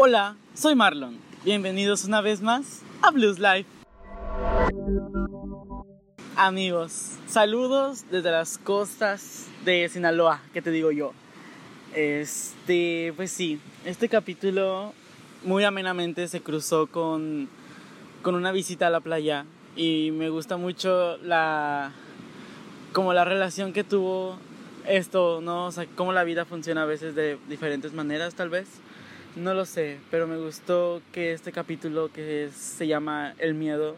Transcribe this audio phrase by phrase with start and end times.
[0.00, 1.18] Hola, soy Marlon.
[1.44, 3.68] Bienvenidos una vez más a Blues Life.
[6.36, 11.14] Amigos, saludos desde las costas de Sinaloa, ¿qué te digo yo?
[11.96, 14.92] Este, pues sí, este capítulo
[15.42, 17.48] muy amenamente se cruzó con,
[18.22, 21.90] con una visita a la playa y me gusta mucho la
[22.92, 24.38] como la relación que tuvo
[24.86, 25.66] esto, ¿no?
[25.66, 28.68] O sea, cómo la vida funciona a veces de diferentes maneras, tal vez.
[29.38, 33.94] No lo sé, pero me gustó que este capítulo que se llama El miedo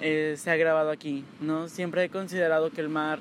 [0.00, 1.68] eh, se ha grabado aquí, ¿no?
[1.68, 3.18] Siempre he considerado que el mar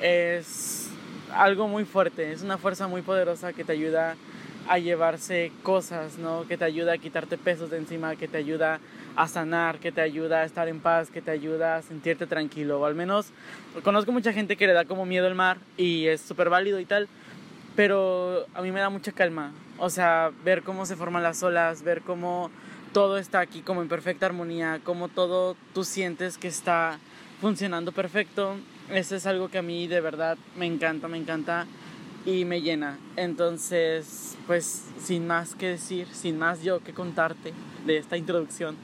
[0.00, 0.88] es
[1.32, 4.14] algo muy fuerte, es una fuerza muy poderosa que te ayuda
[4.68, 6.46] a llevarse cosas, ¿no?
[6.46, 8.78] Que te ayuda a quitarte pesos de encima, que te ayuda
[9.16, 12.80] a sanar, que te ayuda a estar en paz, que te ayuda a sentirte tranquilo.
[12.80, 13.32] O al menos
[13.82, 16.84] conozco mucha gente que le da como miedo el mar y es súper válido y
[16.84, 17.08] tal,
[17.76, 19.52] pero a mí me da mucha calma.
[19.78, 22.50] O sea, ver cómo se forman las olas, ver cómo
[22.92, 26.98] todo está aquí como en perfecta armonía, cómo todo tú sientes que está
[27.40, 28.56] funcionando perfecto.
[28.90, 31.66] Eso es algo que a mí de verdad me encanta, me encanta
[32.24, 32.98] y me llena.
[33.16, 37.52] Entonces, pues sin más que decir, sin más yo que contarte
[37.84, 38.76] de esta introducción,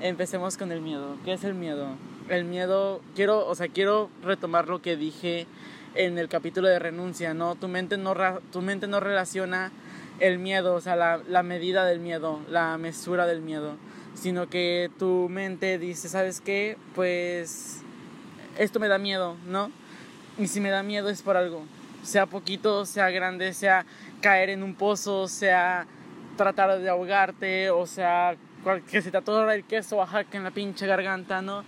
[0.00, 1.16] empecemos con el miedo.
[1.24, 1.96] ¿Qué es el miedo?
[2.28, 5.46] El miedo, quiero, o sea, quiero retomar lo que dije
[5.96, 7.54] en el capítulo de renuncia, ¿no?
[7.54, 8.14] Tu mente no,
[8.52, 9.72] tu mente no relaciona
[10.20, 13.76] el miedo, o sea, la, la medida del miedo, la mesura del miedo,
[14.14, 16.76] sino que tu mente dice, ¿sabes qué?
[16.94, 17.82] Pues
[18.58, 19.70] esto me da miedo, ¿no?
[20.38, 21.64] Y si me da miedo es por algo,
[22.02, 23.84] sea poquito, sea grande, sea
[24.20, 25.86] caer en un pozo, sea
[26.36, 28.36] tratar de ahogarte, o sea
[28.90, 29.18] que se te
[29.54, 31.64] el queso Oaxaca en la pinche garganta, ¿no?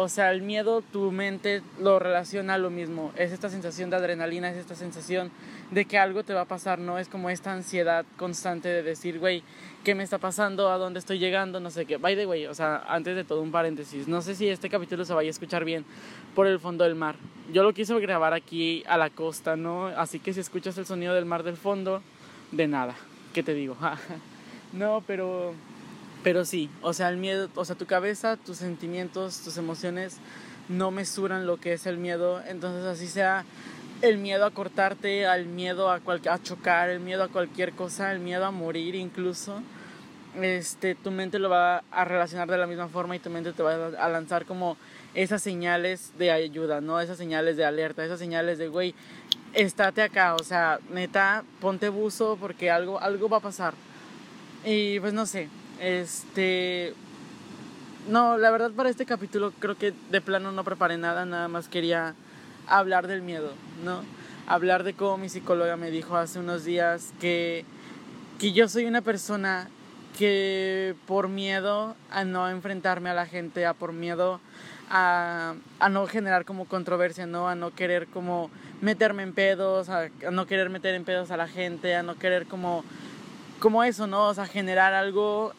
[0.00, 3.10] O sea, el miedo, tu mente lo relaciona a lo mismo.
[3.16, 5.32] Es esta sensación de adrenalina, es esta sensación
[5.72, 7.00] de que algo te va a pasar, ¿no?
[7.00, 9.42] Es como esta ansiedad constante de decir, güey,
[9.82, 10.70] ¿qué me está pasando?
[10.70, 11.58] ¿A dónde estoy llegando?
[11.58, 11.96] No sé qué.
[11.96, 15.04] By the way, o sea, antes de todo un paréntesis, no sé si este capítulo
[15.04, 15.84] se vaya a escuchar bien
[16.36, 17.16] por el fondo del mar.
[17.52, 19.88] Yo lo quise grabar aquí a la costa, ¿no?
[19.88, 22.04] Así que si escuchas el sonido del mar del fondo,
[22.52, 22.94] de nada.
[23.34, 23.76] ¿Qué te digo?
[24.72, 25.54] no, pero
[26.22, 30.18] pero sí, o sea, el miedo, o sea, tu cabeza, tus sentimientos, tus emociones
[30.68, 32.42] no mesuran lo que es el miedo.
[32.46, 33.44] Entonces, así sea
[34.02, 38.20] el miedo a cortarte, al miedo a, a chocar, el miedo a cualquier cosa, el
[38.20, 39.62] miedo a morir incluso,
[40.40, 43.62] este, tu mente lo va a relacionar de la misma forma y tu mente te
[43.62, 44.76] va a lanzar como
[45.14, 47.00] esas señales de ayuda, ¿no?
[47.00, 48.94] Esas señales de alerta, esas señales de, güey,
[49.54, 53.74] estate acá, o sea, neta, ponte buzo porque algo, algo va a pasar.
[54.64, 55.48] Y pues no sé,
[55.80, 56.94] este.
[58.08, 61.68] No, la verdad para este capítulo creo que de plano no preparé nada, nada más
[61.68, 62.14] quería
[62.66, 63.52] hablar del miedo,
[63.84, 64.02] ¿no?
[64.46, 67.64] Hablar de cómo mi psicóloga me dijo hace unos días que,
[68.38, 69.68] que yo soy una persona
[70.18, 74.40] que por miedo a no enfrentarme a la gente, a por miedo
[74.90, 77.48] a, a, no generar como controversia, ¿no?
[77.48, 78.50] A no querer como
[78.80, 82.16] meterme en pedos, a, a, no querer meter en pedos a la gente, a no
[82.18, 82.84] querer como,
[83.60, 84.28] como eso, ¿no?
[84.28, 85.52] O sea, generar algo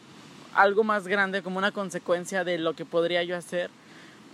[0.54, 3.70] algo más grande como una consecuencia de lo que podría yo hacer,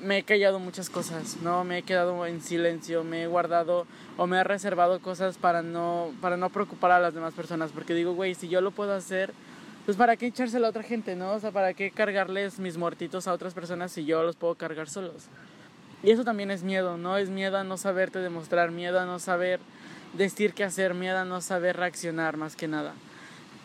[0.01, 1.65] me he callado muchas cosas, ¿no?
[1.65, 6.13] Me he quedado en silencio, me he guardado o me he reservado cosas para no,
[6.21, 9.33] para no preocupar a las demás personas, porque digo, güey, si yo lo puedo hacer,
[9.87, 11.33] pues para qué echárselo a otra gente, ¿no?
[11.33, 14.89] O sea, para qué cargarles mis muertitos a otras personas si yo los puedo cargar
[14.89, 15.29] solos.
[16.03, 17.17] Y eso también es miedo, ¿no?
[17.17, 19.61] Es miedo a no saberte demostrar, miedo a no saber
[20.13, 22.93] decir qué hacer, miedo a no saber reaccionar más que nada.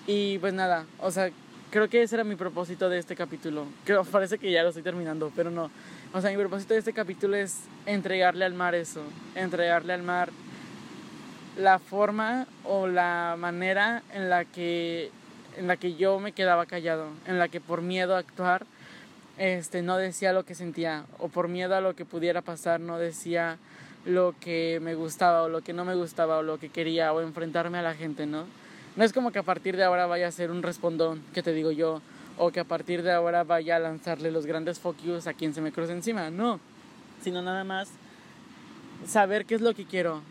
[0.07, 1.29] Y pues nada, o sea,
[1.71, 3.65] creo que ese era mi propósito de este capítulo.
[3.85, 5.71] Creo, parece que ya lo estoy terminando, pero no.
[6.13, 9.01] O sea, mi propósito de este capítulo es entregarle al mar eso,
[9.35, 10.29] entregarle al mar
[11.57, 15.09] la forma o la manera en la que
[15.57, 18.65] en la que yo me quedaba callado, en la que por miedo a actuar
[19.37, 22.97] este no decía lo que sentía o por miedo a lo que pudiera pasar no
[22.97, 23.57] decía
[24.05, 27.21] lo que me gustaba o lo que no me gustaba o lo que quería o
[27.21, 28.45] enfrentarme a la gente, ¿no?
[28.95, 31.53] No es como que a partir de ahora vaya a ser un respondón, que te
[31.53, 32.01] digo yo,
[32.37, 35.61] o que a partir de ahora vaya a lanzarle los grandes focus a quien se
[35.61, 36.59] me cruce encima, no,
[37.23, 37.89] sino nada más
[39.07, 40.21] saber qué es lo que quiero,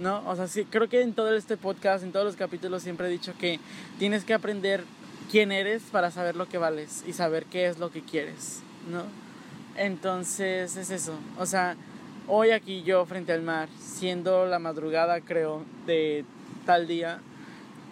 [0.00, 0.22] ¿no?
[0.28, 3.10] O sea, sí, creo que en todo este podcast, en todos los capítulos siempre he
[3.10, 3.58] dicho que
[3.98, 4.84] tienes que aprender
[5.30, 9.02] quién eres para saber lo que vales y saber qué es lo que quieres, ¿no?
[9.76, 11.76] Entonces es eso, o sea,
[12.26, 16.24] hoy aquí yo frente al mar, siendo la madrugada creo de
[16.66, 17.20] tal día,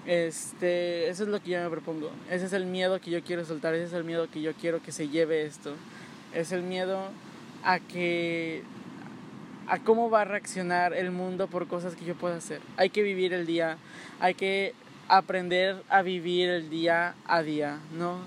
[0.07, 2.11] este, eso es lo que yo me propongo.
[2.31, 4.83] Ese es el miedo que yo quiero soltar, ese es el miedo que yo quiero
[4.83, 5.75] que se lleve esto.
[6.35, 7.09] Es el miedo
[7.65, 8.63] a que
[9.69, 12.61] a cómo va a reaccionar el mundo por cosas que yo pueda hacer.
[12.77, 13.79] Hay que vivir el día,
[14.21, 14.75] hay que
[15.09, 18.21] aprender a vivir el día a día, ¿no?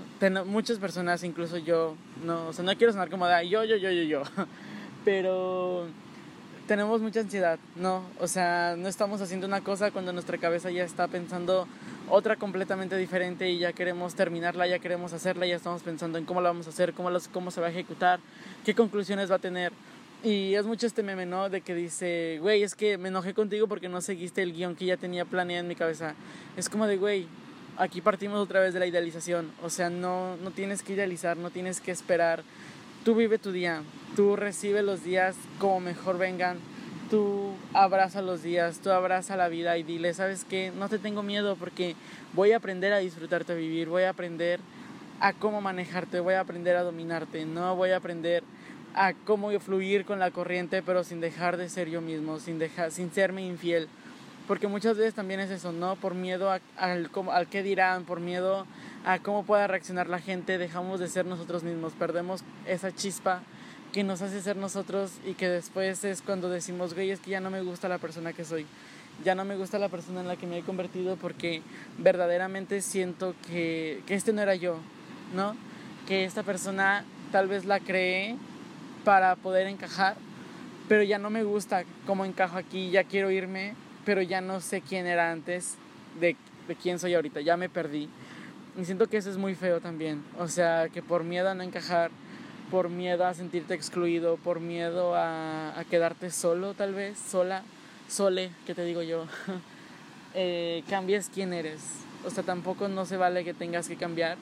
[0.46, 3.92] muchas personas, incluso yo, no, o sea, no quiero sonar como de yo, yo, yo,
[3.92, 4.24] yo, yo,
[5.06, 5.88] pero
[6.70, 8.04] tenemos mucha ansiedad, ¿no?
[8.20, 11.68] O sea, no estamos haciendo una cosa cuando nuestra cabeza ya está pensando
[12.08, 16.42] otra completamente diferente y ya queremos terminarla, ya queremos hacerla, ya estamos pensando en cómo
[16.42, 18.20] la vamos a hacer, cómo, cómo se va a ejecutar,
[18.64, 19.74] qué conclusiones va a tener.
[20.24, 21.50] Y es mucho este meme, ¿no?
[21.50, 24.86] De que dice, güey, es que me enojé contigo porque no seguiste el guion que
[24.86, 26.14] ya tenía planeado en mi cabeza.
[26.56, 27.26] Es como de, güey,
[27.78, 29.52] aquí partimos otra vez de la idealización.
[29.64, 32.44] O sea, no, no tienes que idealizar, no tienes que esperar.
[33.04, 33.82] Tú vive tu día,
[34.18, 36.58] tú recibe los días como mejor vengan.
[37.10, 40.72] Tú abraza los días, tú abraza la vida y dile, ¿sabes qué?
[40.78, 41.96] No te tengo miedo porque
[42.34, 44.60] voy a aprender a disfrutarte a vivir, voy a aprender
[45.22, 48.44] a cómo manejarte, voy a aprender a dominarte, no voy a aprender
[48.94, 52.92] a cómo fluir con la corriente, pero sin dejar de ser yo mismo, sin, dejar,
[52.92, 53.88] sin serme infiel.
[54.50, 55.96] Porque muchas veces también es eso, ¿no?
[55.96, 58.66] Por miedo al, al qué dirán, por miedo
[59.06, 63.44] a cómo pueda reaccionar la gente, dejamos de ser nosotros mismos, perdemos esa chispa
[63.94, 67.40] que nos hace ser nosotros y que después es cuando decimos, güey, es que ya
[67.40, 68.66] no me gusta la persona que soy,
[69.24, 71.62] ya no me gusta la persona en la que me he convertido porque
[72.00, 74.78] verdaderamente siento que, que este no era yo,
[75.36, 75.56] ¿no?
[76.08, 78.36] Que esta persona tal vez la cree
[79.06, 80.16] para poder encajar,
[80.88, 83.76] pero ya no me gusta cómo encajo aquí, ya quiero irme,
[84.06, 85.76] pero ya no sé quién era antes
[86.20, 86.36] de,
[86.68, 88.10] de quién soy ahorita, ya me perdí.
[88.80, 91.64] Y siento que eso es muy feo también, o sea, que por miedo a no
[91.64, 92.12] encajar,
[92.72, 97.64] por miedo a sentirte excluido, por miedo a, a quedarte solo tal vez, sola,
[98.08, 99.26] sole, que te digo yo,
[100.34, 101.82] eh, cambies quién eres.
[102.26, 104.38] O sea, tampoco no se vale que tengas que cambiar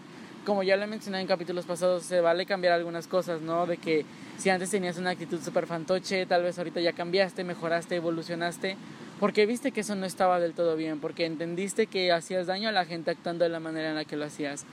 [0.48, 3.65] como ya lo he mencionado en capítulos pasados, se vale cambiar algunas cosas, ¿no?
[3.65, 4.06] De que
[4.38, 8.77] si antes tenías una actitud súper fantoche, tal vez ahorita ya cambiaste, mejoraste, evolucionaste,
[9.19, 12.71] porque viste que eso no estaba del todo bien, porque entendiste que hacías daño a
[12.71, 14.65] la gente actuando de la manera en la que lo hacías.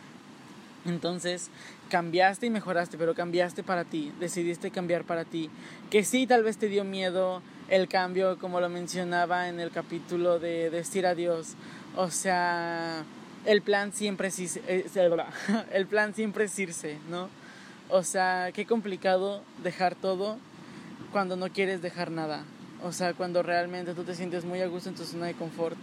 [0.86, 1.50] Entonces,
[1.88, 5.50] cambiaste y mejoraste, pero cambiaste para ti, decidiste cambiar para ti.
[5.90, 10.38] Que sí, tal vez te dio miedo el cambio, como lo mencionaba en el capítulo
[10.38, 11.54] de decir adiós.
[11.96, 13.02] O sea,
[13.46, 14.86] el plan siempre es eh,
[15.72, 17.28] el plan siempre es irse, ¿no?
[17.88, 20.38] O sea, qué complicado dejar todo
[21.12, 22.44] cuando no quieres dejar nada.
[22.84, 25.74] O sea, cuando realmente tú te sientes muy a gusto en tu zona de confort,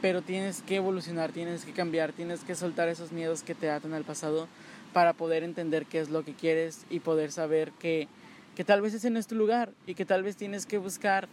[0.00, 3.94] pero tienes que evolucionar, tienes que cambiar, tienes que soltar esos miedos que te atan
[3.94, 4.46] al pasado
[4.92, 8.06] para poder entender qué es lo que quieres y poder saber que,
[8.54, 11.26] que tal vez ese no es lugar y que tal vez tienes que buscar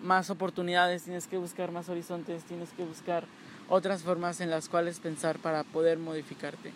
[0.00, 3.24] más oportunidades, tienes que buscar más horizontes, tienes que buscar
[3.68, 6.70] otras formas en las cuales pensar para poder modificarte.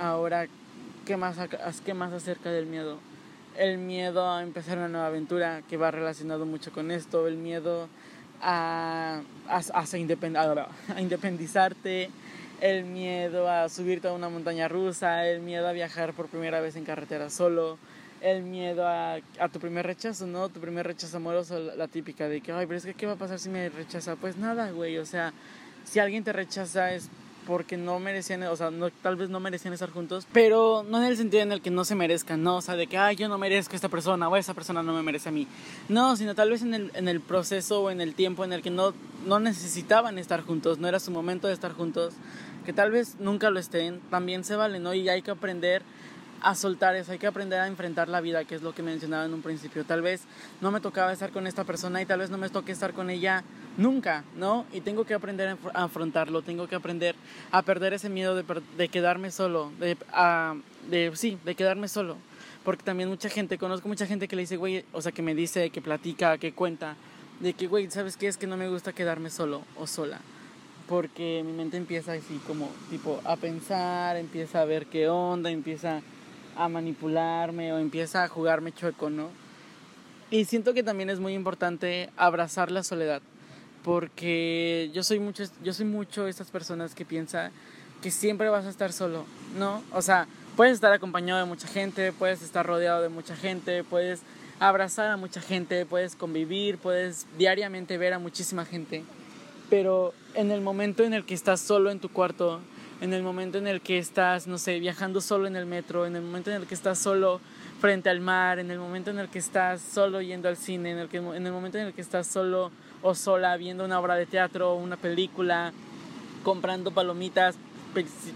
[0.00, 0.46] Ahora,
[1.04, 1.36] ¿qué más,
[1.84, 3.00] qué más acerca del miedo?
[3.56, 7.88] El miedo a empezar una nueva aventura que va relacionado mucho con esto, el miedo
[8.40, 9.98] a, a, a,
[10.98, 12.10] independizarte,
[12.62, 16.76] el miedo a subirte a una montaña rusa, el miedo a viajar por primera vez
[16.76, 17.78] en carretera solo,
[18.22, 20.48] el miedo a, a, tu primer rechazo, ¿no?
[20.48, 23.12] Tu primer rechazo amoroso, la, la, típica de que, ay, pero es que, ¿qué va
[23.12, 24.16] a pasar si me rechaza?
[24.16, 25.34] Pues nada, güey, o sea,
[25.84, 27.10] si alguien te rechaza es
[27.46, 28.70] porque no merecían, o sea,
[29.02, 31.84] tal vez no merecían estar juntos, pero no en el sentido en el que no
[31.84, 34.36] se merezcan, no, o sea, de que, ay, yo no merezco a esta persona o
[34.36, 35.46] esa persona no me merece a mí,
[35.88, 38.62] no, sino tal vez en el, en el proceso o en el tiempo en el
[38.62, 38.94] que no,
[39.26, 42.14] no necesitaban estar juntos, no era su momento de estar juntos,
[42.64, 44.94] que tal vez nunca lo estén, también se vale, ¿no?
[44.94, 45.82] Y hay que aprender
[46.42, 49.24] a soltar eso, hay que aprender a enfrentar la vida, que es lo que mencionaba
[49.24, 49.84] en un principio.
[49.84, 50.22] Tal vez
[50.60, 53.10] no me tocaba estar con esta persona y tal vez no me toque estar con
[53.10, 53.44] ella
[53.76, 54.66] nunca, ¿no?
[54.72, 57.14] Y tengo que aprender a afrontarlo, tengo que aprender
[57.50, 58.44] a perder ese miedo de,
[58.76, 59.96] de quedarme solo, de,
[60.90, 62.16] de, sí, de quedarme solo.
[62.64, 65.34] Porque también mucha gente, conozco mucha gente que le dice, güey, o sea, que me
[65.34, 66.96] dice, que platica, que cuenta,
[67.40, 68.28] de que, güey, ¿sabes qué?
[68.28, 70.20] Es que no me gusta quedarme solo o sola
[70.88, 76.02] porque mi mente empieza así como tipo a pensar, empieza a ver qué onda, empieza
[76.56, 79.30] a manipularme o empieza a jugarme chueco, ¿no?
[80.30, 83.22] Y siento que también es muy importante abrazar la soledad,
[83.84, 87.52] porque yo soy mucho, yo soy mucho esas personas que piensan
[88.00, 89.24] que siempre vas a estar solo,
[89.56, 89.82] ¿no?
[89.92, 94.22] O sea, puedes estar acompañado de mucha gente, puedes estar rodeado de mucha gente, puedes
[94.58, 99.04] abrazar a mucha gente, puedes convivir, puedes diariamente ver a muchísima gente,
[99.70, 102.60] pero en el momento en el que estás solo en tu cuarto,
[103.00, 106.14] en el momento en el que estás, no sé, viajando solo en el metro, en
[106.14, 107.40] el momento en el que estás solo
[107.80, 110.98] frente al mar, en el momento en el que estás solo yendo al cine, en
[110.98, 112.70] el, que, en el momento en el que estás solo
[113.02, 115.72] o sola viendo una obra de teatro, una película,
[116.42, 117.56] comprando palomitas,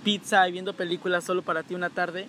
[0.04, 2.28] pizza y viendo películas solo para ti una tarde,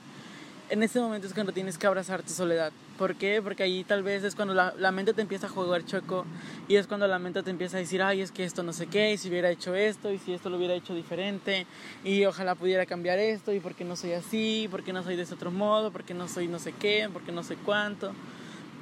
[0.70, 2.72] en ese momento es cuando tienes que abrazar tu soledad.
[2.98, 3.42] ¿Por qué?
[3.42, 6.26] Porque ahí tal vez es cuando la, la, mente te empieza a jugar choco
[6.68, 8.88] y es cuando la mente te empieza a decir, ay, es que esto no sé
[8.88, 11.66] qué, y si hubiera hecho esto, y si esto lo hubiera hecho diferente,
[12.04, 15.16] y ojalá pudiera cambiar esto, y por qué no soy así, por qué no soy
[15.16, 17.56] de ese otro modo, por qué no soy no sé qué, por qué no sé
[17.56, 18.12] cuánto.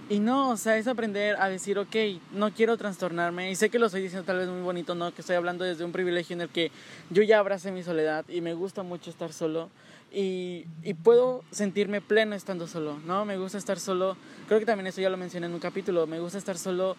[0.08, 1.96] Y no, o sea, es aprender a decir, ok,
[2.32, 3.50] no quiero trastornarme.
[3.50, 5.12] Y sé que lo estoy diciendo tal vez muy bonito, ¿no?
[5.12, 6.72] Que estoy hablando desde un privilegio en el que
[7.10, 9.70] yo ya abracé mi soledad y me gusta mucho estar solo.
[10.12, 13.26] Y, y, puedo sentirme pleno estando solo, ¿no?
[13.26, 14.16] Me gusta estar solo,
[14.48, 16.96] creo que también eso ya lo mencioné en un capítulo, me gusta estar solo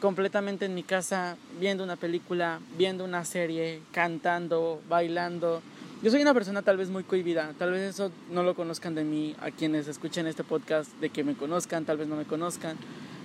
[0.00, 5.62] completamente en mi casa, viendo una película, viendo una serie, cantando, bailando.
[6.02, 9.04] Yo soy una persona tal vez muy cohibida, tal vez eso no lo conozcan de
[9.04, 12.76] mí, a quienes escuchen este podcast, de que me conozcan, tal vez no me conozcan,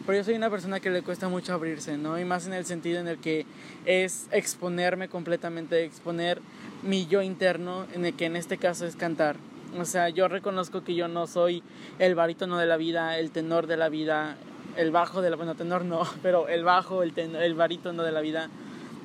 [0.06, 2.18] pero yo soy una persona que le cuesta mucho abrirse, ¿no?
[2.18, 3.46] Y más en el sentido en el que
[3.86, 6.42] es exponerme completamente, exponer
[6.82, 9.36] mi yo interno, en el que en este caso es cantar.
[9.78, 11.62] O sea, yo reconozco que yo no soy
[12.00, 14.38] el barítono de la vida, el tenor de la vida,
[14.78, 15.36] el bajo de la...
[15.36, 18.50] Bueno, tenor no, pero el bajo, el, tenor, el barítono de la vida.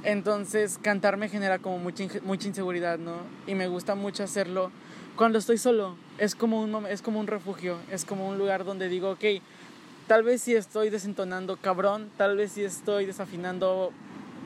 [0.04, 3.16] Entonces, cantar me genera como mucha, mucha inseguridad, ¿no?
[3.46, 4.70] Y me gusta mucho hacerlo
[5.16, 5.96] cuando estoy solo.
[6.18, 9.24] Es como, un, es como un refugio, es como un lugar donde digo, ok,
[10.06, 13.92] tal vez si estoy desentonando cabrón, tal vez si estoy desafinando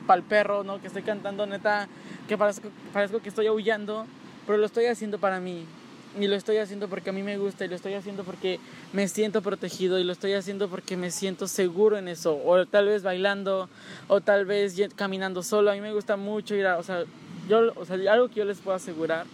[0.07, 0.79] pal perro, ¿no?
[0.79, 1.89] Que estoy cantando neta,
[2.29, 4.05] que parezco, parezco que estoy aullando,
[4.47, 5.65] pero lo estoy haciendo para mí.
[6.17, 8.59] Y lo estoy haciendo porque a mí me gusta y lo estoy haciendo porque
[8.93, 12.41] me siento protegido y lo estoy haciendo porque me siento seguro en eso.
[12.43, 13.69] O tal vez bailando
[14.07, 15.69] o tal vez caminando solo.
[15.69, 17.03] A mí me gusta mucho ir a, o sea,
[17.47, 19.25] yo, o sea, algo que yo les puedo asegurar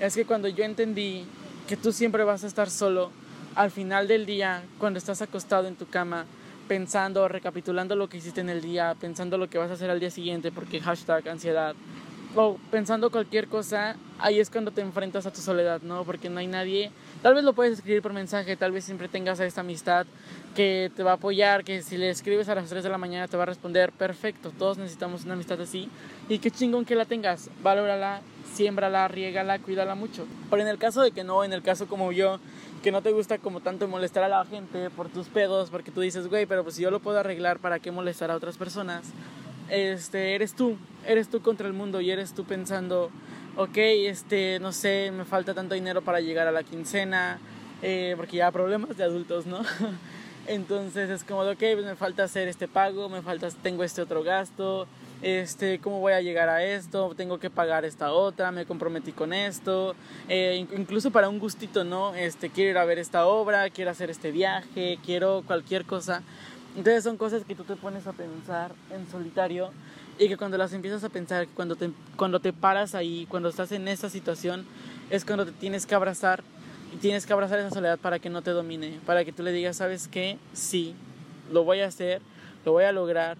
[0.00, 1.24] es que cuando yo entendí
[1.68, 3.10] que tú siempre vas a estar solo,
[3.54, 6.26] al final del día, cuando estás acostado en tu cama,
[6.68, 10.00] pensando, recapitulando lo que hiciste en el día, pensando lo que vas a hacer al
[10.00, 11.74] día siguiente, porque hashtag ansiedad,
[12.36, 16.04] o pensando cualquier cosa, ahí es cuando te enfrentas a tu soledad, ¿no?
[16.04, 16.90] Porque no hay nadie,
[17.22, 20.06] tal vez lo puedes escribir por mensaje, tal vez siempre tengas a esta amistad
[20.54, 23.28] que te va a apoyar, que si le escribes a las 3 de la mañana
[23.28, 25.88] te va a responder, perfecto, todos necesitamos una amistad así,
[26.28, 28.20] y qué chingón que la tengas, valórala,
[28.54, 30.26] siémbrala, riégala, cuídala mucho.
[30.50, 32.38] Pero en el caso de que no, en el caso como yo,
[32.82, 36.00] que no te gusta como tanto molestar a la gente por tus pedos, porque tú
[36.00, 39.04] dices, güey, pero pues si yo lo puedo arreglar, ¿para qué molestar a otras personas?
[39.68, 43.10] Este, eres tú, eres tú contra el mundo y eres tú pensando,
[43.56, 47.38] ok, este, no sé, me falta tanto dinero para llegar a la quincena,
[47.82, 49.62] eh, porque ya problemas de adultos, ¿no?
[50.46, 54.22] Entonces es como, ok, pues me falta hacer este pago, me falta, tengo este otro
[54.22, 54.86] gasto,
[55.22, 59.32] este, cómo voy a llegar a esto, tengo que pagar esta otra, me comprometí con
[59.32, 59.94] esto,
[60.28, 62.14] eh, incluso para un gustito, ¿no?
[62.14, 66.22] Este, quiero ir a ver esta obra, quiero hacer este viaje, quiero cualquier cosa.
[66.76, 69.70] Entonces son cosas que tú te pones a pensar en solitario
[70.18, 73.70] y que cuando las empiezas a pensar, cuando te, cuando te paras ahí, cuando estás
[73.72, 74.64] en esa situación,
[75.10, 76.42] es cuando te tienes que abrazar
[76.92, 79.52] y tienes que abrazar esa soledad para que no te domine, para que tú le
[79.52, 80.36] digas, ¿sabes qué?
[80.52, 80.94] Sí,
[81.52, 82.22] lo voy a hacer,
[82.64, 83.36] lo voy a lograr,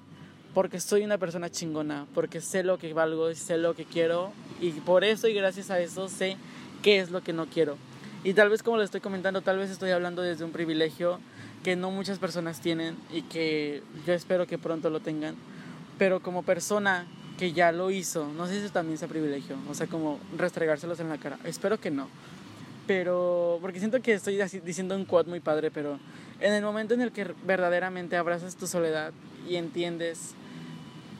[0.52, 4.32] porque soy una persona chingona, porque sé lo que valgo y sé lo que quiero
[4.60, 6.36] y por eso y gracias a eso sé
[6.82, 7.76] qué es lo que no quiero.
[8.22, 11.18] Y tal vez como le estoy comentando, tal vez estoy hablando desde un privilegio
[11.64, 15.34] que no muchas personas tienen y que yo espero que pronto lo tengan,
[15.98, 17.06] pero como persona
[17.38, 21.00] que ya lo hizo, no sé si eso también sea privilegio, o sea, como restregárselos
[21.00, 22.08] en la cara, espero que no.
[22.86, 25.98] Pero, porque siento que estoy diciendo un quote muy padre, pero
[26.38, 29.12] en el momento en el que verdaderamente abrazas tu soledad
[29.48, 30.34] y entiendes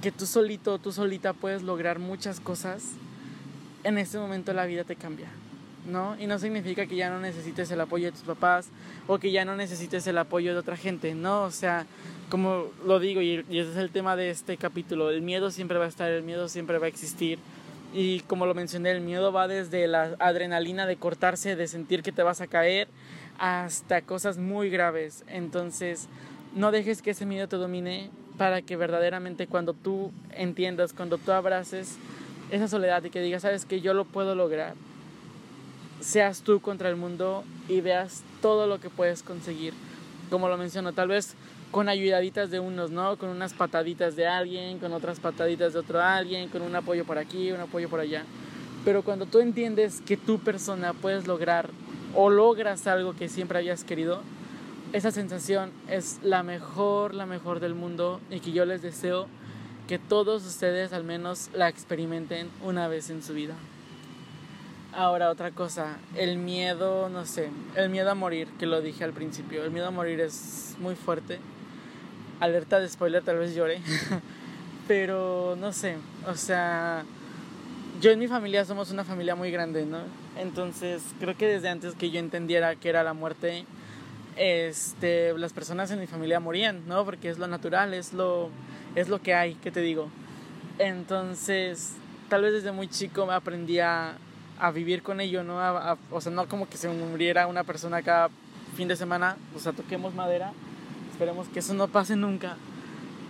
[0.03, 2.91] que tú solito, tú solita puedes lograr muchas cosas,
[3.83, 5.29] en ese momento la vida te cambia,
[5.87, 6.17] ¿no?
[6.19, 8.69] Y no significa que ya no necesites el apoyo de tus papás
[9.07, 11.43] o que ya no necesites el apoyo de otra gente, ¿no?
[11.43, 11.87] O sea,
[12.29, 15.85] como lo digo y, ese es el tema de este capítulo, el miedo siempre va
[15.85, 17.39] a estar, el miedo siempre va a existir.
[17.93, 22.11] Y como lo mencioné, el miedo va desde la adrenalina de cortarse, de sentir que
[22.11, 22.89] te vas a caer,
[23.39, 25.25] hasta cosas muy graves.
[25.29, 26.09] Entonces,
[26.57, 31.33] no dejes que ese miedo te domine, para que verdaderamente cuando tú entiendas, cuando tú
[31.33, 31.97] abraces
[32.51, 34.75] esa soledad y que digas, sabes que yo lo puedo lograr,
[36.05, 39.73] seas tú contra el mundo y veas todo lo que puedes conseguir.
[40.31, 41.35] Como lo menciono, tal vez
[41.71, 43.17] con ayudaditas de unos, ¿no?
[43.17, 47.17] Con unas pataditas de alguien, con otras pataditas de otro alguien, con un apoyo por
[47.17, 48.25] aquí, un apoyo por allá.
[48.85, 51.71] Pero cuando tú entiendes que tu persona puedes lograr
[52.15, 54.21] o logras algo que siempre hayas querido,
[54.93, 59.27] esa sensación es la mejor, la mejor del mundo y que yo les deseo
[59.89, 63.55] que todos ustedes al menos la experimenten una vez en su vida.
[64.97, 69.13] Ahora otra cosa, el miedo, no sé, el miedo a morir, que lo dije al
[69.13, 71.41] principio, el miedo a morir es muy fuerte.
[72.39, 73.81] Alerta de spoiler, tal vez llore,
[74.89, 75.97] pero no sé,
[76.29, 77.05] o sea,
[78.01, 79.99] yo en mi familia somos una familia muy grande, ¿no?
[80.39, 83.65] Entonces, creo que desde antes que yo entendiera que era la muerte,
[84.37, 87.05] este, las personas en mi familia morían, ¿no?
[87.05, 88.49] Porque es lo natural, es lo,
[88.95, 90.09] es lo que hay, ¿qué te digo?
[90.79, 91.95] Entonces,
[92.29, 94.19] tal vez desde muy chico me aprendí a,
[94.59, 95.59] a vivir con ello, ¿no?
[96.11, 98.31] o sea, no como que se muriera una persona cada
[98.77, 100.53] fin de semana, o sea, toquemos madera,
[101.13, 102.57] esperemos que eso no pase nunca,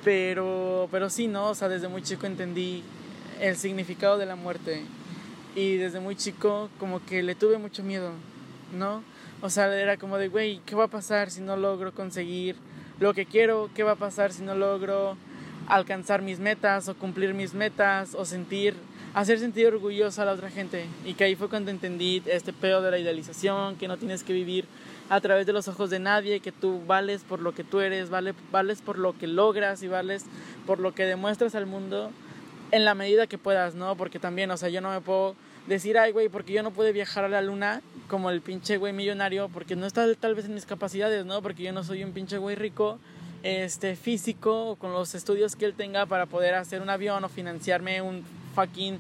[0.04, 1.50] pero, pero sí, ¿no?
[1.50, 2.82] O sea, desde muy chico entendí
[3.40, 4.82] el significado de la muerte
[5.54, 8.12] y desde muy chico como que le tuve mucho miedo,
[8.72, 9.02] ¿no?
[9.40, 12.56] O sea, era como de, güey, ¿qué va a pasar si no logro conseguir
[13.00, 13.70] lo que quiero?
[13.74, 15.16] ¿Qué va a pasar si no logro
[15.68, 18.74] alcanzar mis metas o cumplir mis metas o sentir,
[19.14, 20.86] hacer sentir orgulloso a la otra gente?
[21.04, 24.32] Y que ahí fue cuando entendí este pedo de la idealización, que no tienes que
[24.32, 24.66] vivir
[25.08, 28.10] a través de los ojos de nadie, que tú vales por lo que tú eres,
[28.10, 30.24] vale, vales por lo que logras y vales
[30.66, 32.10] por lo que demuestras al mundo
[32.70, 33.96] en la medida que puedas, ¿no?
[33.96, 36.92] Porque también, o sea, yo no me puedo decir, ay, güey, porque yo no puedo
[36.92, 40.54] viajar a la luna como el pinche güey millonario, porque no está tal vez en
[40.54, 41.40] mis capacidades, ¿no?
[41.42, 42.98] Porque yo no soy un pinche güey rico,
[43.42, 47.28] este, físico, o con los estudios que él tenga para poder hacer un avión o
[47.28, 48.98] financiarme un fucking,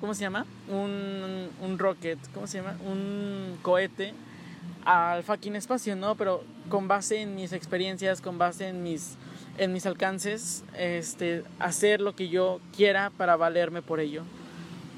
[0.00, 0.46] ¿cómo se llama?
[0.68, 2.76] Un, un rocket, ¿cómo se llama?
[2.84, 4.14] Un cohete
[4.84, 6.14] al fucking espacio, ¿no?
[6.14, 9.16] Pero con base en mis experiencias, con base en mis,
[9.58, 14.22] en mis alcances, este, hacer lo que yo quiera para valerme por ello.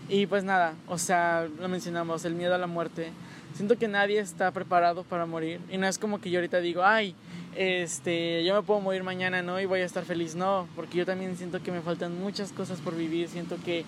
[0.08, 3.10] Y pues nada, o sea, lo mencionamos, el miedo a la muerte.
[3.54, 5.60] Siento que nadie está preparado para morir.
[5.70, 7.14] Y no es como que yo ahorita digo, ay,
[7.58, 9.60] este, yo me puedo morir mañana, ¿no?
[9.60, 10.36] Y voy a estar feliz.
[10.36, 13.28] No, porque yo también siento que me faltan muchas cosas por vivir.
[13.28, 13.84] Siento que,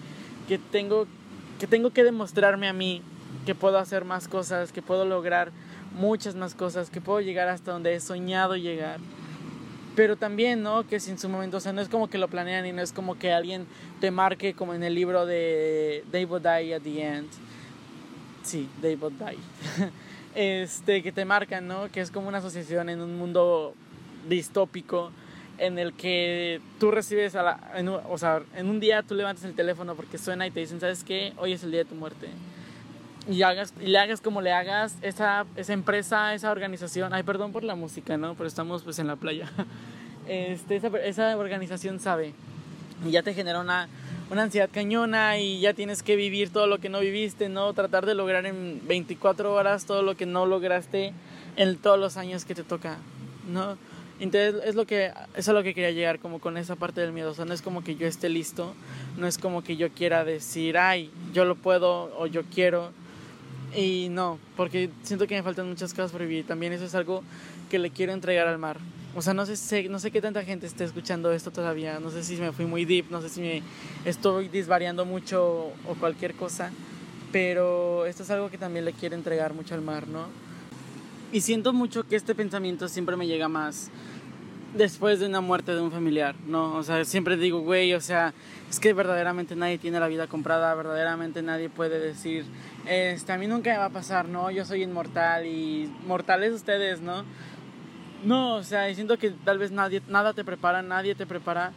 [0.48, 1.06] que, tengo,
[1.60, 3.00] que tengo que demostrarme a mí
[3.46, 5.52] que puedo hacer más cosas, que puedo lograr
[5.92, 8.98] muchas más cosas, que puedo llegar hasta donde he soñado llegar.
[9.94, 10.84] Pero también, ¿no?
[10.84, 12.82] Que si en su momento, o sea, no es como que lo planean y no
[12.82, 13.68] es como que alguien
[14.00, 17.28] te marque como en el libro de David Die at the End.
[18.42, 19.90] Sí, David Die.
[20.34, 21.90] este, que te marcan, ¿no?
[21.90, 23.74] Que es como una asociación en un mundo
[24.28, 25.10] distópico
[25.58, 29.54] en el que tú recibes a la, o sea, en un día tú levantas el
[29.54, 31.34] teléfono porque suena y te dicen, ¿sabes qué?
[31.36, 32.28] Hoy es el día de tu muerte
[33.28, 37.52] y, hagas, y le hagas como le hagas, esa, esa empresa, esa organización, ay, perdón
[37.52, 38.34] por la música, ¿no?
[38.34, 39.50] Pero estamos pues en la playa.
[40.28, 42.34] Este, esa, esa organización sabe
[43.04, 43.88] y ya te genera una,
[44.30, 47.72] una ansiedad cañona y ya tienes que vivir todo lo que no viviste, ¿no?
[47.74, 51.12] Tratar de lograr en 24 horas todo lo que no lograste
[51.56, 52.98] en todos los años que te toca,
[53.52, 53.76] ¿no?
[54.20, 57.12] Entonces es lo que eso es lo que quería llegar como con esa parte del
[57.12, 58.74] miedo, o sea, no es como que yo esté listo,
[59.16, 62.92] no es como que yo quiera decir, "Ay, yo lo puedo" o "yo quiero",
[63.74, 66.46] y no, porque siento que me faltan muchas cosas por vivir.
[66.46, 67.22] También eso es algo
[67.70, 68.76] que le quiero entregar al mar.
[69.14, 71.98] O sea, no sé, no sé qué tanta gente esté escuchando esto todavía.
[71.98, 73.62] No sé si me fui muy deep, no sé si me
[74.04, 76.70] estoy disvariando mucho o cualquier cosa.
[77.32, 80.26] Pero esto es algo que también le quiero entregar mucho al mar, ¿no?
[81.32, 83.90] Y siento mucho que este pensamiento siempre me llega más
[84.74, 86.76] después de una muerte de un familiar, ¿no?
[86.76, 88.32] O sea, siempre digo, güey, o sea,
[88.68, 92.44] es que verdaderamente nadie tiene la vida comprada, verdaderamente nadie puede decir,
[92.86, 94.50] este, a mí nunca me va a pasar, ¿no?
[94.50, 97.24] Yo soy inmortal y mortales ustedes, ¿no?
[98.24, 101.72] No, o sea, siento que tal vez nadie, nada te prepara, nadie te prepara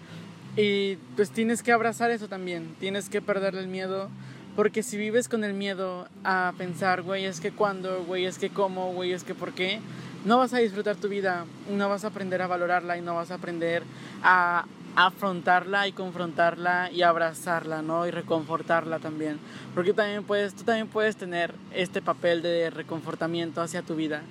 [0.57, 4.09] y pues tienes que abrazar eso también, tienes que perderle el miedo.
[4.55, 8.51] Porque si vives con el miedo a pensar, güey, es que cuándo, güey, es que
[8.51, 9.79] cómo, güey, es que por qué,
[10.25, 13.31] no vas a disfrutar tu vida, no vas a aprender a valorarla y no vas
[13.31, 13.81] a aprender
[14.21, 18.05] a afrontarla y confrontarla y abrazarla, ¿no?
[18.05, 19.39] Y reconfortarla también.
[19.73, 24.21] Porque también puedes, tú también puedes tener este papel de reconfortamiento hacia tu vida.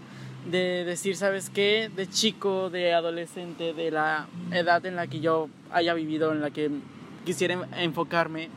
[0.50, 1.90] De decir, ¿sabes qué?
[1.94, 6.50] De chico, de adolescente, de la edad en la que yo haya vivido, en la
[6.50, 6.70] que
[7.24, 8.48] quisiera enfocarme.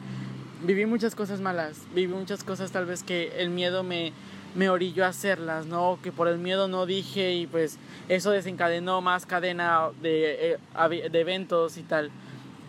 [0.63, 4.13] Viví muchas cosas malas, viví muchas cosas tal vez que el miedo me,
[4.55, 5.99] me orilló a hacerlas, ¿no?
[6.01, 7.77] Que por el miedo no dije y pues
[8.09, 12.09] eso desencadenó más cadena de, eh, de eventos y tal.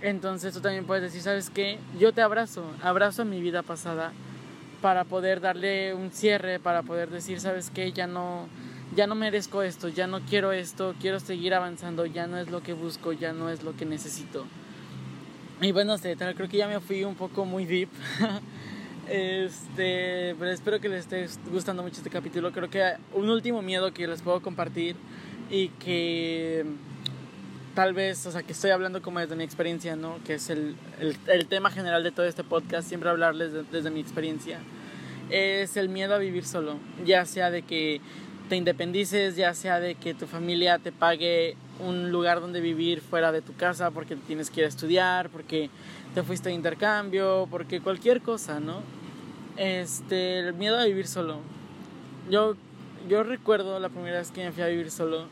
[0.02, 1.78] Entonces tú también puedes decir, ¿sabes qué?
[1.98, 4.12] Yo te abrazo, abrazo a mi vida pasada
[4.82, 7.92] para poder darle un cierre, para poder decir, ¿sabes qué?
[7.92, 8.46] Ya no,
[8.94, 12.62] ya no merezco esto, ya no quiero esto, quiero seguir avanzando, ya no es lo
[12.62, 14.44] que busco, ya no es lo que necesito.
[15.60, 17.88] Y bueno, creo que ya me fui un poco muy deep.
[19.08, 22.50] Este, pero espero que les esté gustando mucho este capítulo.
[22.50, 24.96] Creo que un último miedo que les puedo compartir
[25.48, 26.66] y que
[27.76, 30.18] tal vez, o sea, que estoy hablando como desde mi experiencia, ¿no?
[30.24, 34.00] Que es el, el, el tema general de todo este podcast, siempre hablarles desde mi
[34.00, 34.58] experiencia.
[35.30, 38.00] Es el miedo a vivir solo, ya sea de que
[38.48, 43.32] te independices, ya sea de que tu familia te pague un lugar donde vivir fuera
[43.32, 45.70] de tu casa porque tienes que ir a estudiar, porque
[46.14, 48.80] te fuiste de intercambio, porque cualquier cosa, ¿no?
[49.56, 51.40] Este, el miedo a vivir solo.
[52.30, 52.56] Yo,
[53.08, 55.26] yo recuerdo la primera vez que me fui a vivir solo.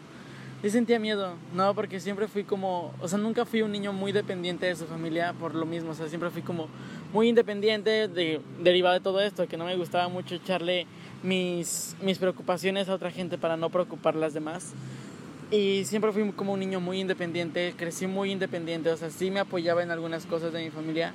[0.62, 4.12] Yo sentía miedo, no, porque siempre fui como, o sea, nunca fui un niño muy
[4.12, 6.68] dependiente de su familia por lo mismo, o sea, siempre fui como
[7.12, 10.86] muy independiente de, derivado de todo esto, que no me gustaba mucho echarle
[11.24, 14.72] mis, mis preocupaciones a otra gente para no preocupar las demás.
[15.50, 19.40] Y siempre fui como un niño muy independiente, crecí muy independiente, o sea, sí me
[19.40, 21.14] apoyaba en algunas cosas de mi familia,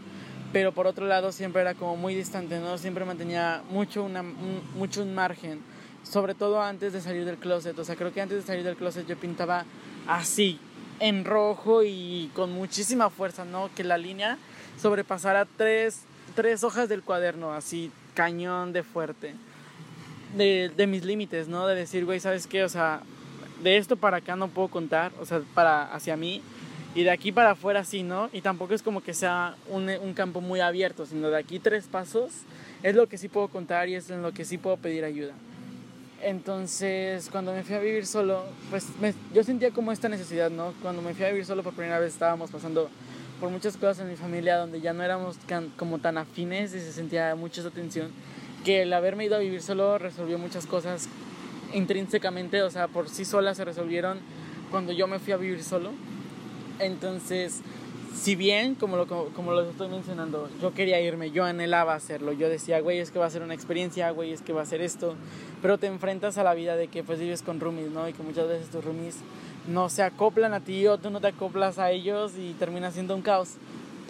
[0.51, 2.77] pero por otro lado siempre era como muy distante, ¿no?
[2.77, 5.59] Siempre mantenía mucho, una, mucho un margen,
[6.03, 8.77] sobre todo antes de salir del closet, o sea, creo que antes de salir del
[8.77, 9.65] closet yo pintaba
[10.07, 10.59] así,
[10.99, 13.69] en rojo y con muchísima fuerza, ¿no?
[13.75, 14.37] Que la línea
[14.81, 16.01] sobrepasara tres,
[16.35, 19.35] tres hojas del cuaderno, así, cañón de fuerte.
[20.35, 21.65] De, de mis límites, ¿no?
[21.65, 22.63] De decir, güey, ¿sabes qué?
[22.63, 23.01] O sea,
[23.63, 26.41] de esto para acá no puedo contar, o sea, para hacia mí
[26.95, 28.29] y de aquí para afuera sí, ¿no?
[28.33, 31.85] Y tampoco es como que sea un, un, campo muy abierto, sino de aquí tres
[31.87, 32.31] pasos
[32.81, 35.33] es lo que sí puedo contar y es en lo que sí puedo pedir ayuda.
[36.21, 38.87] Entonces, cuando me fui a vivir solo, pues
[39.33, 40.73] yo sentía como esta necesidad, ¿no?
[40.81, 42.89] Cuando me fui a vivir solo por primera vez estábamos pasando
[43.39, 45.37] por muchas cosas en mi familia donde ya no éramos
[45.77, 48.09] como tan afines y se sentía mucha esa tensión,
[48.63, 51.09] que el haberme ido a vivir solo resolvió muchas cosas
[51.73, 54.19] intrínsecamente, o sea, por sí solas se resolvieron
[54.71, 55.91] cuando yo me fui a vivir solo
[56.79, 57.61] entonces,
[58.15, 62.49] si bien, como lo, como lo estoy mencionando, yo quería irme, yo anhelaba hacerlo, yo
[62.49, 64.81] decía, güey, es que va a ser una experiencia, güey, es que va a ser
[64.81, 65.15] esto,
[65.61, 68.07] pero te enfrentas a la vida de que pues vives con roomies, ¿no?
[68.07, 69.17] Y que muchas veces tus roomies
[69.67, 73.13] no se acoplan a ti o tú no te acoplas a ellos y termina siendo
[73.13, 73.55] un caos.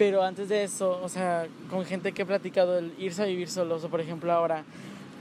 [0.00, 3.50] Pero antes de eso, o sea, con gente que he platicado, el irse a vivir
[3.50, 4.64] solos, o por ejemplo ahora,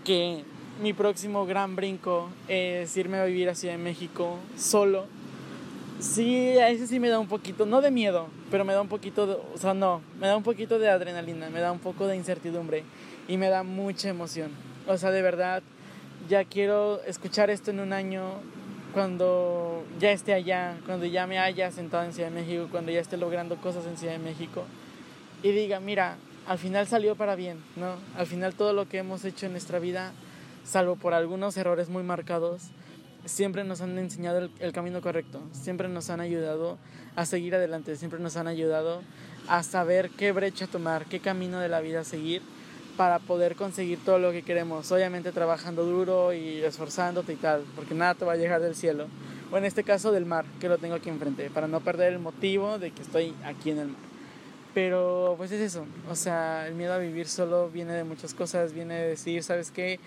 [0.05, 0.45] que
[0.81, 5.05] mi próximo gran brinco es irme a vivir a Ciudad de México solo
[5.99, 8.87] Sí, a ese sí me da un poquito, no de miedo, pero me da un
[8.87, 12.07] poquito, de, o sea, no, me da un poquito de adrenalina, me da un poco
[12.07, 12.85] de incertidumbre
[13.27, 14.51] y me da mucha emoción.
[14.87, 15.61] O sea, de verdad,
[16.29, 18.23] ya quiero escuchar esto en un año
[18.99, 22.99] cuando ya esté allá, cuando ya me haya sentado en Ciudad de México, cuando ya
[22.99, 24.65] esté logrando cosas en Ciudad de México
[25.41, 27.95] y diga, mira, al final salió para bien, ¿no?
[28.17, 30.11] Al final todo lo que hemos hecho en nuestra vida,
[30.65, 32.71] salvo por algunos errores muy marcados,
[33.23, 36.77] siempre nos han enseñado el, camino correcto, siempre nos han ayudado
[37.15, 39.01] a seguir adelante, siempre nos han ayudado
[39.47, 42.41] a saber qué brecha tomar, qué camino de la vida seguir
[42.99, 47.95] para poder conseguir todo lo que queremos, obviamente trabajando duro y esforzándote y tal, porque
[47.95, 49.07] nada te va a llegar del cielo,
[49.53, 52.19] o en este caso del mar, que lo tengo aquí enfrente, para no perder el
[52.19, 54.01] motivo de que estoy aquí en el mar.
[54.73, 58.73] Pero pues es eso, o sea, el miedo a vivir solo viene de muchas cosas,
[58.73, 60.01] viene de decir, ¿sabes qué?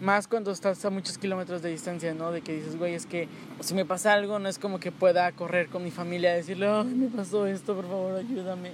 [0.00, 2.32] Más cuando estás a muchos kilómetros de distancia, ¿no?
[2.32, 3.28] De que dices, güey, es que
[3.60, 6.68] si me pasa algo, no es como que pueda correr con mi familia a decirle,
[6.68, 8.70] ay, me pasó esto, por favor, ayúdame.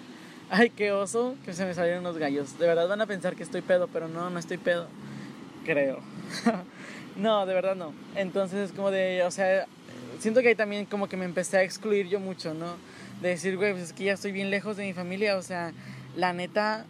[0.48, 2.56] Ay, qué oso, que se me salieron los gallos.
[2.58, 4.86] De verdad van a pensar que estoy pedo, pero no, no estoy pedo.
[5.64, 5.98] Creo.
[7.16, 7.92] no, de verdad no.
[8.14, 9.66] Entonces es como de, o sea,
[10.20, 12.76] siento que ahí también como que me empecé a excluir yo mucho, ¿no?
[13.20, 15.72] De decir, güey, pues es que ya estoy bien lejos de mi familia, o sea,
[16.14, 16.86] la neta,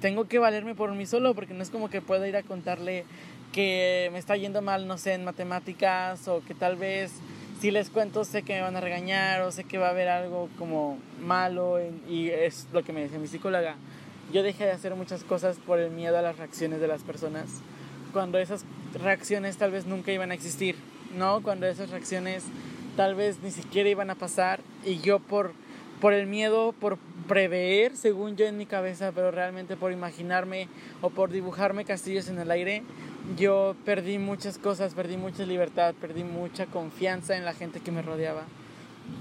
[0.00, 3.04] tengo que valerme por mí solo, porque no es como que pueda ir a contarle
[3.52, 7.12] que me está yendo mal, no sé, en matemáticas o que tal vez
[7.60, 10.08] si les cuento sé que me van a regañar o sé que va a haber
[10.08, 13.76] algo como malo y es lo que me dice mi psicóloga.
[14.32, 17.62] Yo dejé de hacer muchas cosas por el miedo a las reacciones de las personas,
[18.12, 20.76] cuando esas reacciones tal vez nunca iban a existir,
[21.16, 21.42] ¿no?
[21.42, 22.44] Cuando esas reacciones
[22.96, 25.52] tal vez ni siquiera iban a pasar y yo por,
[26.00, 30.68] por el miedo, por prever, según yo en mi cabeza, pero realmente por imaginarme
[31.00, 32.82] o por dibujarme castillos en el aire,
[33.36, 38.02] yo perdí muchas cosas, perdí mucha libertad, perdí mucha confianza en la gente que me
[38.02, 38.44] rodeaba.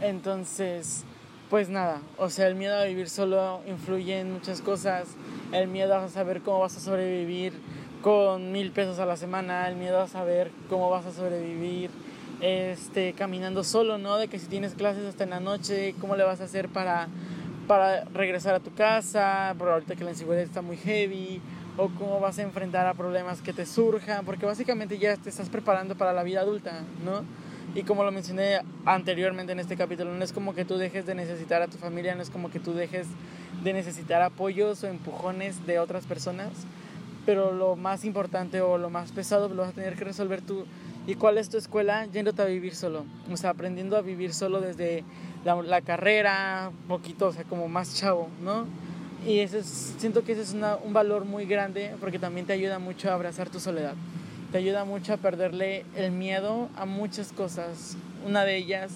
[0.02, 1.04] Entonces,
[1.50, 5.08] pues nada, o sea, el miedo a vivir solo influye en muchas cosas,
[5.52, 7.54] el miedo a saber cómo vas a sobrevivir
[8.02, 11.89] con mil pesos a la semana, el miedo a saber cómo vas a sobrevivir
[12.41, 14.17] este, caminando solo, ¿no?
[14.17, 17.08] De que si tienes clases hasta en la noche, ¿cómo le vas a hacer para,
[17.67, 19.56] para regresar a tu casa?
[19.58, 21.41] Por ahorita que la inseguridad está muy heavy,
[21.78, 25.50] o cómo vas a enfrentar a problemas que te surjan, porque básicamente ya te estás
[25.50, 27.24] preparando para la vida adulta, ¿no?
[27.76, 31.13] Y como lo mencioné anteriormente en este capítulo, no es como que tú dejes de
[31.13, 33.08] necesitar a tu familia, no es como que tú dejes
[33.63, 36.52] de necesitar apoyos o empujones de otras personas,
[37.26, 40.66] pero lo más importante o lo más pesado lo vas a tener que resolver tú.
[41.06, 42.06] ¿Y cuál es tu escuela?
[42.06, 45.04] Yéndote a vivir solo, o sea, aprendiendo a vivir solo desde
[45.46, 48.66] la, la carrera, poquito, o sea, como más chavo, ¿no?
[49.28, 53.12] Y ese siento que ese es un valor muy grande porque también te ayuda mucho
[53.12, 53.94] a abrazar tu soledad.
[54.54, 57.98] Te ayuda mucho a perderle el miedo a muchas cosas.
[58.26, 58.94] Una de ellas,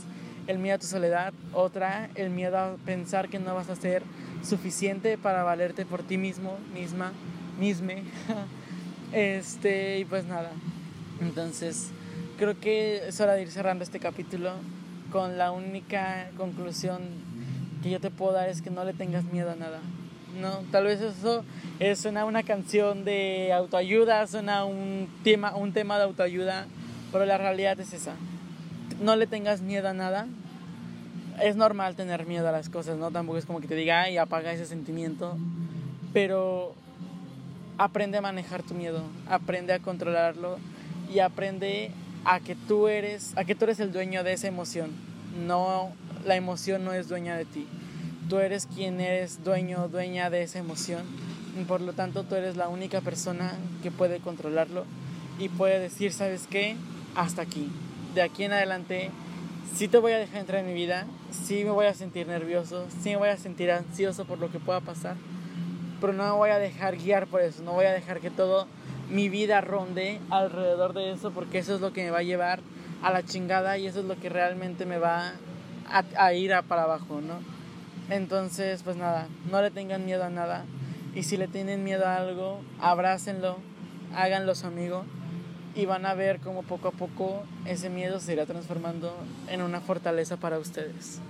[0.47, 1.33] el miedo a tu soledad.
[1.51, 4.03] Otra, el miedo a pensar que no vas a ser
[4.41, 7.11] suficiente para valerte por ti mismo, misma,
[7.59, 8.03] misme.
[9.11, 10.51] Este, y pues nada.
[11.19, 11.89] Entonces,
[12.37, 14.53] creo que es hora de ir cerrando este capítulo
[15.11, 17.01] con la única conclusión
[17.83, 19.81] que yo te puedo dar es que no le tengas miedo a nada.
[20.39, 21.43] No, tal vez eso
[21.95, 26.67] suena una canción de autoayuda, suena un tema, un tema de autoayuda,
[27.11, 28.15] pero la realidad es esa.
[29.01, 30.27] No le tengas miedo a nada.
[31.41, 33.09] Es normal tener miedo a las cosas, ¿no?
[33.11, 35.37] Tampoco es como que te diga, y apaga ese sentimiento.
[36.13, 36.75] Pero
[37.77, 40.57] aprende a manejar tu miedo, aprende a controlarlo
[41.11, 41.91] y aprende
[42.25, 44.91] a que tú eres, a que tú eres el dueño de esa emoción.
[45.47, 45.91] No,
[46.25, 47.67] la emoción no es dueña de ti.
[48.29, 51.01] Tú eres quien eres dueño, dueña de esa emoción.
[51.59, 53.53] Y por lo tanto, tú eres la única persona
[53.83, 54.85] que puede controlarlo
[55.39, 56.75] y puede decir, ¿sabes qué?
[57.15, 57.69] Hasta aquí.
[58.15, 59.11] De aquí en adelante,
[59.75, 62.85] sí te voy a dejar entrar en mi vida, sí me voy a sentir nervioso,
[63.01, 65.15] sí me voy a sentir ansioso por lo que pueda pasar,
[65.99, 68.67] pero no me voy a dejar guiar por eso, no voy a dejar que todo
[69.09, 72.59] mi vida ronde alrededor de eso porque eso es lo que me va a llevar
[73.01, 75.33] a la chingada y eso es lo que realmente me va
[76.17, 77.35] a, ir a para abajo, ¿no?
[78.11, 80.65] Entonces, pues nada, no le tengan miedo a nada
[81.15, 83.57] y si le tienen miedo a algo, abrácenlo,
[84.13, 85.05] háganlo su amigo
[85.75, 89.15] y van a ver cómo poco a poco ese miedo se irá transformando
[89.47, 91.21] en una fortaleza para ustedes.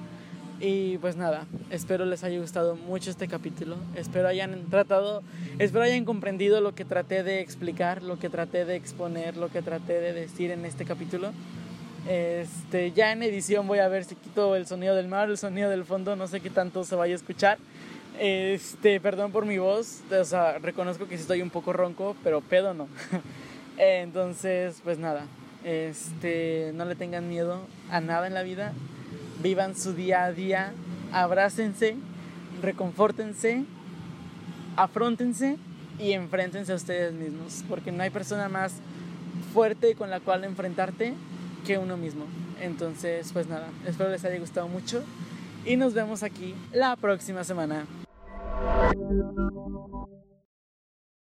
[0.60, 3.78] Y pues nada, espero les haya gustado mucho este capítulo.
[3.96, 5.22] Espero hayan tratado,
[5.60, 9.62] espero hayan comprendido lo que traté de explicar, lo que traté de exponer, lo que
[9.62, 11.32] traté de decir en este capítulo.
[12.08, 15.70] Este, ya en edición voy a ver si quito el sonido del mar, el sonido
[15.70, 17.58] del fondo, no sé qué tanto se vaya a escuchar.
[18.20, 22.42] Este, perdón por mi voz, o sea, reconozco que sí estoy un poco ronco, pero
[22.42, 22.88] pedo no.
[23.78, 25.26] Entonces, pues nada,
[25.64, 28.74] este, no le tengan miedo a nada en la vida
[29.42, 30.74] vivan su día a día,
[31.12, 31.96] abrácense,
[32.62, 33.64] reconfórtense,
[34.76, 35.58] afrontense
[36.00, 38.74] y enfréntense a ustedes mismos, porque no hay persona más
[39.54, 41.14] fuerte con la cual enfrentarte
[41.66, 42.26] que uno mismo.
[42.60, 45.04] Entonces, pues nada, espero les haya gustado mucho
[45.66, 47.86] y nos vemos aquí la próxima semana.